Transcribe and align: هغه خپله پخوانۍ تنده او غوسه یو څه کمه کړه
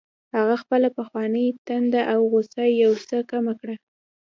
هغه 0.35 0.55
خپله 0.61 0.87
پخوانۍ 0.99 1.47
تنده 1.67 2.01
او 2.13 2.19
غوسه 2.31 2.63
یو 2.83 2.91
څه 3.07 3.17
کمه 3.31 3.53
کړه 3.59 3.75